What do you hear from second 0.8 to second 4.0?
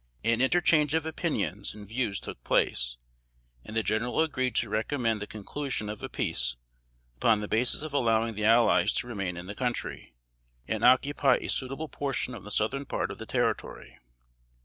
of opinions and views took place, and the